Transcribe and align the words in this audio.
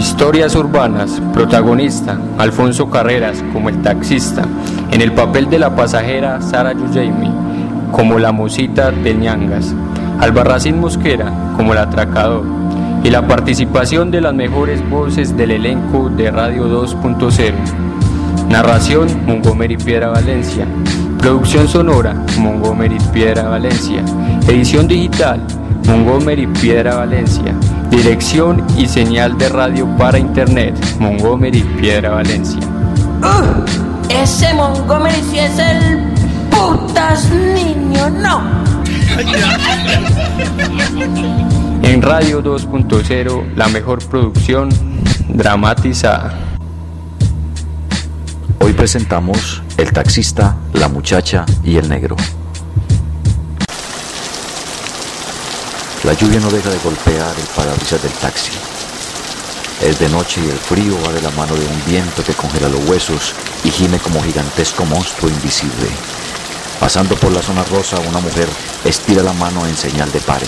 Historias 0.00 0.56
urbanas, 0.56 1.20
protagonista 1.34 2.18
Alfonso 2.38 2.88
Carreras 2.88 3.44
como 3.52 3.68
el 3.68 3.82
taxista, 3.82 4.46
en 4.90 5.02
el 5.02 5.12
papel 5.12 5.50
de 5.50 5.58
la 5.58 5.76
pasajera 5.76 6.40
Sara 6.40 6.72
Yujaymi 6.72 7.30
como 7.92 8.18
la 8.18 8.32
mosita 8.32 8.92
de 8.92 9.12
Ñangas, 9.12 9.74
Albarracín 10.18 10.80
Mosquera 10.80 11.30
como 11.54 11.74
el 11.74 11.80
atracador 11.80 12.46
y 13.04 13.10
la 13.10 13.28
participación 13.28 14.10
de 14.10 14.22
las 14.22 14.32
mejores 14.32 14.80
voces 14.88 15.36
del 15.36 15.50
elenco 15.50 16.08
de 16.08 16.30
Radio 16.30 16.66
2.0. 16.66 17.52
Narración 18.48 19.06
Montgomery 19.26 19.76
Piedra 19.76 20.08
Valencia. 20.08 20.66
Producción 21.18 21.68
sonora 21.68 22.14
Montgomery 22.38 22.96
Piedra 23.12 23.50
Valencia. 23.50 24.02
Edición 24.48 24.88
digital 24.88 25.42
Montgomery 25.86 26.46
Piedra 26.46 26.96
Valencia. 26.96 27.54
Dirección 27.90 28.64
y 28.78 28.86
señal 28.86 29.36
de 29.36 29.48
radio 29.48 29.86
para 29.98 30.18
internet 30.18 30.74
Montgomery 31.00 31.62
Piedra 31.78 32.10
Valencia. 32.10 32.60
Uh, 33.20 33.64
ese 34.08 34.54
Montgomery 34.54 35.20
sí 35.30 35.40
es 35.40 35.58
el 35.58 36.12
putas 36.50 37.28
niño, 37.30 38.08
no. 38.10 38.42
En 41.82 42.00
Radio 42.00 42.42
2.0, 42.42 43.54
la 43.56 43.68
mejor 43.68 43.98
producción 44.08 44.68
dramatizada. 45.28 46.32
Hoy 48.60 48.72
presentamos 48.72 49.62
El 49.76 49.92
taxista, 49.92 50.56
la 50.74 50.88
muchacha 50.88 51.44
y 51.64 51.76
el 51.76 51.88
negro. 51.88 52.16
La 56.02 56.14
lluvia 56.14 56.40
no 56.40 56.48
deja 56.48 56.70
de 56.70 56.78
golpear 56.78 57.34
el 57.36 57.46
parabrisas 57.54 58.02
del 58.02 58.12
taxi. 58.12 58.52
Es 59.82 59.98
de 59.98 60.08
noche 60.08 60.40
y 60.42 60.48
el 60.48 60.58
frío 60.58 60.98
va 61.06 61.12
de 61.12 61.20
la 61.20 61.30
mano 61.32 61.54
de 61.54 61.66
un 61.66 61.84
viento 61.84 62.24
que 62.24 62.32
congela 62.32 62.70
los 62.70 62.88
huesos 62.88 63.34
y 63.64 63.70
gime 63.70 63.98
como 63.98 64.22
gigantesco 64.22 64.86
monstruo 64.86 65.30
invisible. 65.30 65.88
Pasando 66.78 67.16
por 67.16 67.32
la 67.32 67.42
zona 67.42 67.64
rosa, 67.64 67.98
una 68.00 68.18
mujer 68.20 68.48
estira 68.82 69.22
la 69.22 69.34
mano 69.34 69.66
en 69.66 69.76
señal 69.76 70.10
de 70.10 70.20
pare. 70.20 70.46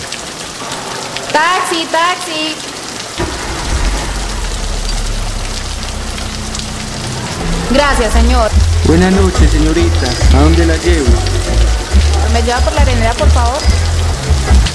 Taxi, 1.30 1.86
taxi. 1.92 2.56
Gracias, 7.72 8.12
señor. 8.14 8.50
Buenas 8.86 9.12
noches, 9.12 9.50
señorita. 9.50 10.06
¿A 10.34 10.40
dónde 10.40 10.64
la 10.64 10.76
llevo? 10.78 11.08
¿Me 12.32 12.42
lleva 12.42 12.60
por 12.60 12.72
la 12.72 12.80
arenera, 12.80 13.12
por 13.12 13.30
favor? 13.30 13.58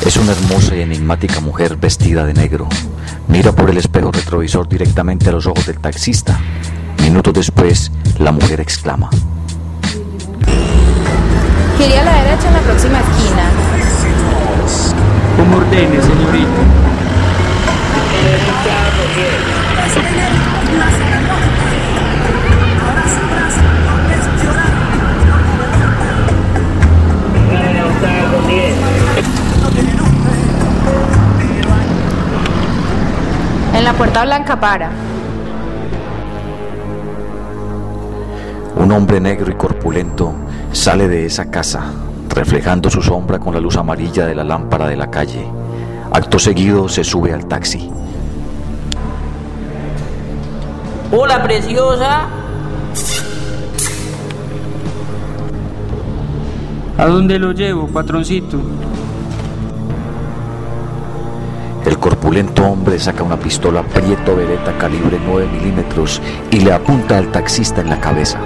Es 0.08 0.16
una 0.16 0.31
hermosa 0.31 0.73
y 0.73 0.80
enigmática 0.80 1.41
mujer 1.41 1.75
vestida 1.75 2.23
de 2.23 2.33
negro. 2.33 2.69
Mira 3.27 3.52
por 3.52 3.69
el 3.69 3.75
espejo 3.75 4.09
retrovisor 4.09 4.66
directamente 4.69 5.27
a 5.27 5.33
los 5.33 5.45
ojos 5.47 5.66
del 5.66 5.80
taxista. 5.80 6.39
Minutos 7.02 7.33
después, 7.33 7.91
la 8.17 8.31
mujer 8.31 8.61
exclama. 8.61 9.09
Quería 11.78 12.03
a 12.03 12.06
la 12.06 12.23
derecha 12.23 12.47
en 12.47 12.53
la 12.53 12.62
próxima 12.62 13.00
esquina. 13.01 13.50
Como 15.35 15.57
ordene, 15.57 16.01
señorita. 16.01 16.87
La 33.88 33.94
puerta 33.94 34.25
blanca 34.25 34.59
para. 34.59 34.90
Un 38.75 38.92
hombre 38.92 39.22
negro 39.22 39.50
y 39.50 39.56
corpulento 39.56 40.34
sale 40.74 41.08
de 41.08 41.25
esa 41.25 41.50
casa, 41.50 41.94
reflejando 42.28 42.90
su 42.90 43.02
sombra 43.02 43.40
con 43.40 43.53
la 43.53 43.62
luz 43.62 43.78
amarilla 43.78 44.26
de 44.26 44.36
la 44.36 44.44
lámpara 44.44 44.88
de 44.88 44.97
la 44.97 45.09
calle. 45.09 45.47
Acto 46.12 46.38
seguido 46.38 46.90
se 46.90 47.06
sube 47.06 47.31
al 47.31 47.46
taxi. 47.47 47.90
Hola, 51.14 51.42
preciosa. 51.42 52.28
¿A 56.97 57.06
dónde 57.06 57.40
lo 57.40 57.53
llevo, 57.53 57.88
patroncito? 57.88 58.59
Corpulento 62.07 62.63
hombre 62.63 62.97
saca 63.00 63.22
una 63.22 63.38
pistola 63.38 63.84
Prieto 63.84 64.34
Beretta 64.34 64.78
calibre 64.78 65.19
9 65.22 65.45
milímetros 65.47 66.22
y 66.50 66.62
le 66.62 66.72
apunta 66.72 67.18
al 67.18 67.34
taxista 67.34 67.81
en 67.81 67.90
la 67.90 68.00
cabeza. 68.00 68.40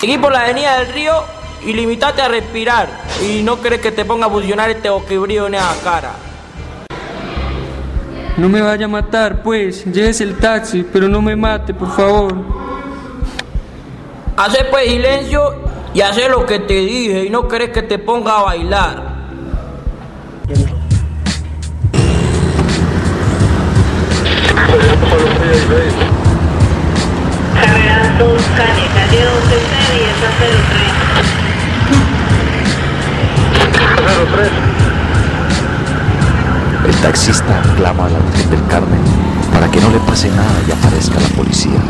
Seguí 0.00 0.16
por 0.16 0.32
la 0.32 0.44
avenida 0.44 0.78
del 0.78 0.94
río 0.94 1.12
y 1.62 1.74
limitate 1.74 2.22
a 2.22 2.28
respirar. 2.28 2.88
Y 3.22 3.42
no 3.42 3.58
crees 3.58 3.82
que 3.82 3.92
te 3.92 4.06
ponga 4.06 4.28
a 4.28 4.30
funcionar 4.30 4.70
este 4.70 4.88
boquebrío 4.88 5.44
en 5.44 5.52
la 5.52 5.74
cara. 5.84 6.12
No 8.38 8.48
me 8.48 8.62
vaya 8.62 8.86
a 8.86 8.88
matar, 8.88 9.42
pues. 9.42 9.84
Llévese 9.84 10.24
el 10.24 10.38
taxi, 10.38 10.86
pero 10.90 11.06
no 11.06 11.20
me 11.20 11.36
mate, 11.36 11.74
por 11.74 11.94
favor. 11.94 12.34
Hace 14.38 14.64
pues 14.70 14.88
silencio 14.88 15.54
y 15.92 16.00
hace 16.00 16.30
lo 16.30 16.46
que 16.46 16.60
te 16.60 16.76
dije 16.76 17.26
y 17.26 17.28
no 17.28 17.46
crees 17.46 17.72
que 17.72 17.82
te 17.82 17.98
ponga 17.98 18.38
a 18.38 18.42
bailar. 18.44 19.10
El 36.86 36.96
taxista 36.96 37.62
clama 37.76 38.06
a 38.06 38.10
la 38.10 38.18
Virgen 38.18 38.50
del 38.50 38.66
Carmen 38.66 39.00
para 39.52 39.70
que 39.70 39.80
no 39.80 39.90
le 39.90 39.98
pase 40.00 40.28
nada 40.30 40.44
y 40.66 40.72
aparezca 40.72 41.20
la 41.20 41.28
policía. 41.28 41.80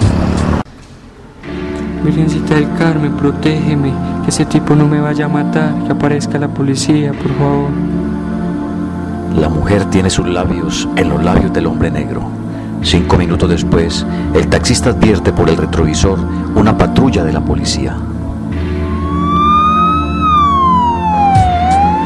Virgencita 2.04 2.54
del 2.54 2.72
Carmen, 2.78 3.12
protégeme, 3.12 3.92
que 4.24 4.30
ese 4.30 4.44
tipo 4.46 4.74
no 4.74 4.86
me 4.88 5.00
vaya 5.00 5.26
a 5.26 5.28
matar, 5.28 5.74
que 5.84 5.92
aparezca 5.92 6.38
la 6.38 6.48
policía, 6.48 7.12
por 7.12 7.32
favor. 7.36 7.70
La 9.36 9.48
mujer 9.48 9.84
tiene 9.86 10.10
sus 10.10 10.26
labios 10.26 10.88
en 10.96 11.08
los 11.08 11.22
labios 11.22 11.52
del 11.52 11.66
hombre 11.66 11.90
negro. 11.90 12.39
Cinco 12.82 13.18
minutos 13.18 13.48
después, 13.48 14.06
el 14.34 14.48
taxista 14.48 14.90
advierte 14.90 15.32
por 15.32 15.48
el 15.48 15.56
retrovisor 15.56 16.18
una 16.54 16.76
patrulla 16.76 17.22
de 17.22 17.32
la 17.32 17.40
policía. 17.40 17.96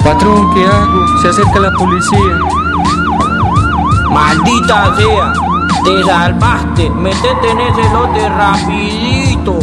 Patrón, 0.04 0.52
¿qué 0.52 0.66
hago? 0.66 1.18
Se 1.22 1.28
acerca 1.28 1.60
la 1.60 1.70
policía. 1.78 2.38
Maldita 4.10 4.94
sea, 4.96 5.32
te 5.84 6.04
salvaste, 6.04 6.90
metete 6.90 7.50
en 7.50 7.60
ese 7.60 7.92
lote 7.92 8.28
rapidito. 8.28 9.58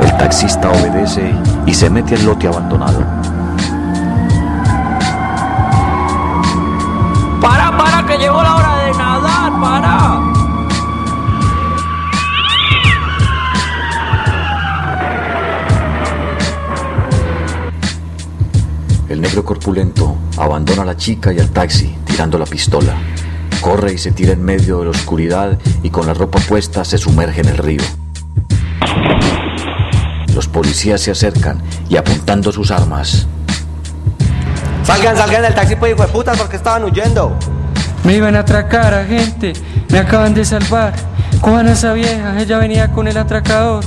El 0.00 0.16
taxista 0.16 0.70
obedece 0.70 1.34
y 1.66 1.74
se 1.74 1.90
mete 1.90 2.14
al 2.14 2.24
lote 2.24 2.46
abandonado. 2.46 3.23
El 19.08 19.20
negro 19.20 19.44
corpulento 19.44 20.16
abandona 20.36 20.82
a 20.82 20.86
la 20.86 20.96
chica 20.96 21.32
y 21.32 21.38
al 21.38 21.50
taxi, 21.50 21.94
tirando 22.04 22.38
la 22.38 22.46
pistola. 22.46 22.94
Corre 23.60 23.92
y 23.92 23.98
se 23.98 24.12
tira 24.12 24.32
en 24.32 24.42
medio 24.42 24.78
de 24.78 24.86
la 24.86 24.90
oscuridad 24.90 25.58
y 25.82 25.90
con 25.90 26.06
la 26.06 26.14
ropa 26.14 26.38
puesta 26.40 26.84
se 26.84 26.98
sumerge 26.98 27.42
en 27.42 27.48
el 27.48 27.58
río. 27.58 27.82
Los 30.34 30.48
policías 30.48 31.00
se 31.00 31.10
acercan 31.10 31.62
y 31.88 31.96
apuntando 31.96 32.50
sus 32.50 32.70
armas, 32.70 33.26
Salgan, 34.84 35.16
salgan 35.16 35.40
del 35.40 35.54
taxi, 35.54 35.76
pues, 35.76 35.92
hijo 35.92 36.02
de 36.02 36.08
putas, 36.08 36.36
porque 36.36 36.56
estaban 36.56 36.84
huyendo. 36.84 37.34
Me 38.04 38.16
iban 38.16 38.36
a 38.36 38.40
atracar, 38.40 38.92
agente. 38.92 39.54
Me 39.88 39.98
acaban 39.98 40.34
de 40.34 40.44
salvar. 40.44 40.92
Cojan 41.40 41.68
a 41.68 41.72
esa 41.72 41.94
vieja, 41.94 42.38
ella 42.38 42.58
venía 42.58 42.92
con 42.92 43.08
el 43.08 43.16
atracador. 43.16 43.82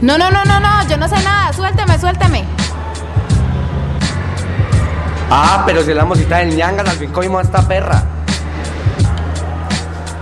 No, 0.00 0.18
no, 0.18 0.28
no, 0.30 0.44
no, 0.44 0.58
no, 0.58 0.88
yo 0.88 0.96
no 0.96 1.06
sé 1.06 1.14
nada. 1.22 1.52
Suélteme, 1.52 1.98
suélteme. 2.00 2.59
Ah, 5.32 5.62
pero 5.64 5.84
si 5.84 5.94
la 5.94 6.04
mosita 6.04 6.38
del 6.38 6.56
ñangas, 6.56 6.88
al 6.88 6.96
fin 6.96 7.10
cogimos 7.12 7.38
a 7.38 7.44
esta 7.44 7.62
perra. 7.68 8.02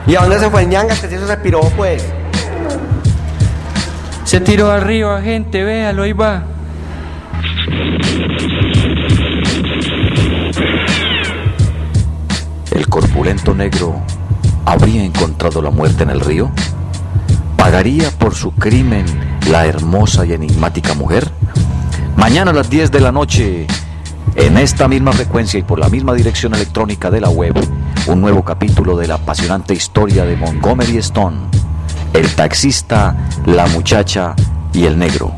¿Y 0.06 0.14
a 0.14 0.20
dónde 0.20 0.38
se 0.38 0.50
fue 0.50 0.62
el 0.62 0.68
ñangas? 0.68 1.00
Que 1.00 1.08
si 1.08 1.14
eso 1.14 1.26
se 1.26 1.36
piró, 1.38 1.60
pues. 1.76 2.04
Se 4.24 4.40
tiró 4.40 4.70
al 4.70 4.82
río, 4.82 5.10
agente, 5.10 5.64
véalo, 5.64 6.02
ahí 6.02 6.12
va. 6.12 6.42
¿El 12.70 12.88
corpulento 12.88 13.54
negro 13.54 14.02
habría 14.66 15.02
encontrado 15.02 15.62
la 15.62 15.70
muerte 15.70 16.02
en 16.02 16.10
el 16.10 16.20
río? 16.20 16.50
¿Pagaría 17.56 18.10
por 18.10 18.34
su 18.34 18.52
crimen 18.52 19.06
la 19.50 19.64
hermosa 19.64 20.26
y 20.26 20.34
enigmática 20.34 20.92
mujer? 20.92 21.30
Mañana 22.16 22.50
a 22.50 22.54
las 22.54 22.68
10 22.68 22.90
de 22.90 23.00
la 23.00 23.12
noche, 23.12 23.66
en 24.38 24.56
esta 24.56 24.86
misma 24.86 25.12
frecuencia 25.12 25.58
y 25.58 25.62
por 25.62 25.80
la 25.80 25.88
misma 25.88 26.14
dirección 26.14 26.54
electrónica 26.54 27.10
de 27.10 27.20
la 27.20 27.28
web, 27.28 27.54
un 28.06 28.20
nuevo 28.20 28.44
capítulo 28.44 28.96
de 28.96 29.08
la 29.08 29.14
apasionante 29.14 29.74
historia 29.74 30.24
de 30.24 30.36
Montgomery 30.36 30.96
Stone, 30.98 31.38
el 32.12 32.32
taxista, 32.36 33.16
la 33.46 33.66
muchacha 33.66 34.36
y 34.72 34.84
el 34.84 34.96
negro. 34.96 35.34